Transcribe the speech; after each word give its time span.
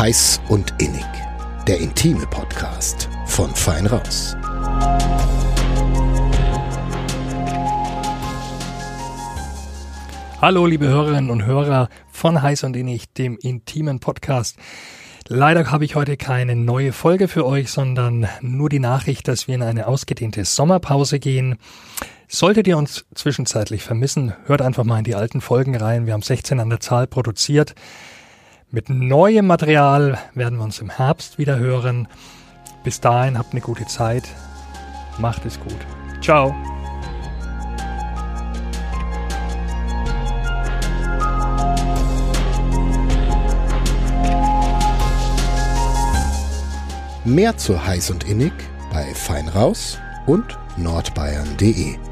Heiß 0.00 0.40
und 0.48 0.72
Innig, 0.78 1.04
der 1.68 1.78
intime 1.78 2.26
Podcast 2.26 3.10
von 3.26 3.54
Fein 3.54 3.84
Raus. 3.84 4.34
Hallo, 10.40 10.64
liebe 10.64 10.88
Hörerinnen 10.88 11.28
und 11.28 11.44
Hörer 11.44 11.90
von 12.10 12.40
Heiß 12.40 12.64
und 12.64 12.76
Innig, 12.76 13.12
dem 13.12 13.36
intimen 13.42 14.00
Podcast. 14.00 14.56
Leider 15.28 15.70
habe 15.70 15.84
ich 15.84 15.96
heute 15.96 16.16
keine 16.16 16.56
neue 16.56 16.94
Folge 16.94 17.28
für 17.28 17.44
euch, 17.44 17.70
sondern 17.70 18.26
nur 18.40 18.70
die 18.70 18.78
Nachricht, 18.78 19.28
dass 19.28 19.48
wir 19.48 19.54
in 19.54 19.62
eine 19.62 19.86
ausgedehnte 19.86 20.46
Sommerpause 20.46 21.18
gehen. 21.18 21.58
Solltet 22.26 22.66
ihr 22.66 22.78
uns 22.78 23.04
zwischenzeitlich 23.14 23.82
vermissen, 23.82 24.32
hört 24.46 24.62
einfach 24.62 24.84
mal 24.84 24.96
in 24.96 25.04
die 25.04 25.14
alten 25.14 25.42
Folgen 25.42 25.76
rein. 25.76 26.06
Wir 26.06 26.14
haben 26.14 26.22
16 26.22 26.58
an 26.58 26.70
der 26.70 26.80
Zahl 26.80 27.06
produziert. 27.06 27.74
Mit 28.72 28.88
neuem 28.88 29.48
Material 29.48 30.16
werden 30.34 30.58
wir 30.58 30.62
uns 30.64 30.78
im 30.78 30.90
Herbst 30.90 31.38
wieder 31.38 31.58
hören. 31.58 32.06
Bis 32.84 33.00
dahin 33.00 33.36
habt 33.36 33.50
eine 33.50 33.60
gute 33.60 33.84
Zeit. 33.86 34.28
Macht 35.18 35.44
es 35.44 35.58
gut. 35.58 35.74
Ciao. 36.22 36.54
Mehr 47.24 47.56
zu 47.56 47.84
Heiß 47.84 48.12
und 48.12 48.22
Innig 48.22 48.52
bei 48.92 49.12
Feinraus 49.14 49.98
und 50.26 50.56
nordbayern.de. 50.76 52.09